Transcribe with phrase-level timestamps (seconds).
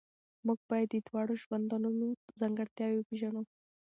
[0.45, 2.07] موږ باید د دواړو ژوندونو
[2.39, 3.41] ځانګړتیاوې وپېژنو.